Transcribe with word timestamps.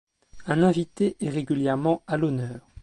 Un 0.47 0.63
invité 0.63 1.15
est 1.19 1.29
régulièrement 1.29 2.01
à 2.07 2.17
l'honneur. 2.17 2.67